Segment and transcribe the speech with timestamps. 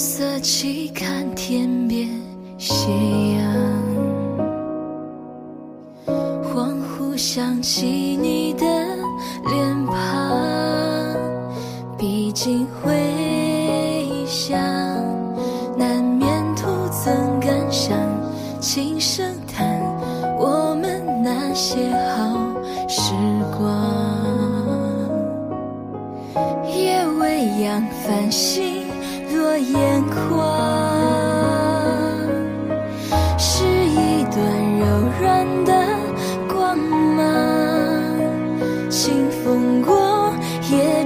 [0.00, 2.08] 色起看天边
[2.56, 2.88] 斜
[3.36, 3.44] 阳，
[6.42, 9.94] 恍惚想起你的脸庞，
[11.98, 12.96] 毕竟回
[14.26, 14.58] 想，
[15.76, 16.66] 难免徒
[17.04, 17.94] 增感伤。
[18.58, 19.68] 轻声叹
[20.38, 21.76] 我们那些
[22.16, 22.38] 好
[22.88, 23.12] 时
[23.58, 23.68] 光，
[26.74, 28.69] 夜未央繁星。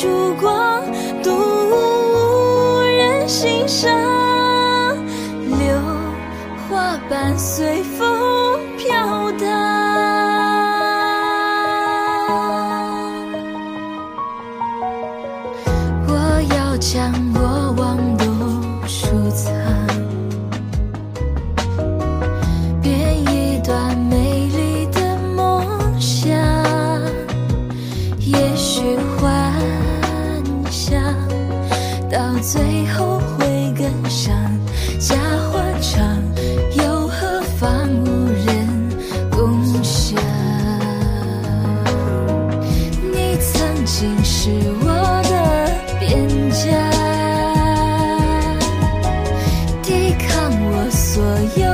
[0.00, 0.80] 烛光，
[1.24, 3.90] 独无人欣赏。
[5.58, 5.76] 榴
[6.68, 9.48] 花瓣随风飘荡，
[16.06, 17.12] 我要将
[32.40, 34.32] 最后会跟上，
[34.98, 35.16] 假
[35.52, 36.22] 欢唱
[36.76, 38.06] 又何妨无
[38.46, 38.48] 人
[39.30, 40.16] 共享？
[43.12, 44.50] 你曾经是
[44.80, 44.86] 我
[45.24, 45.34] 的
[45.98, 46.06] 边
[46.50, 46.58] 疆。
[49.82, 50.28] 抵抗
[50.70, 51.22] 我所
[51.60, 51.67] 有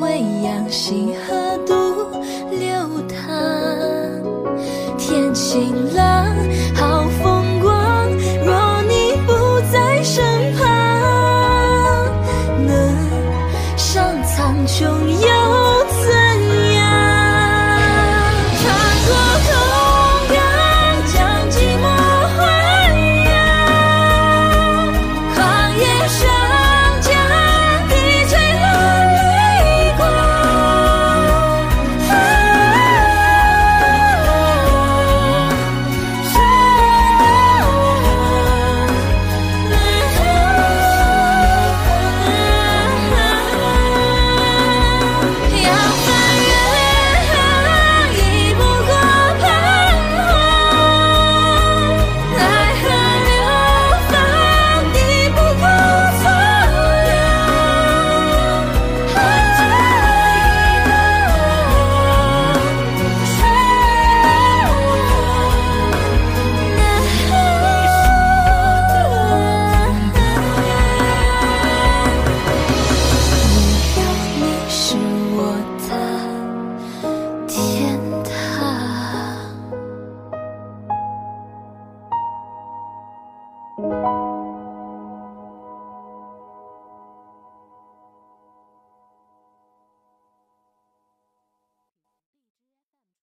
[0.00, 1.74] 未央星河独
[2.50, 2.68] 流
[3.08, 3.26] 淌
[4.96, 6.26] 天晴朗
[6.74, 8.08] 好风光
[8.44, 9.32] 若你不
[9.72, 10.64] 在身旁
[12.64, 15.07] 能上苍穹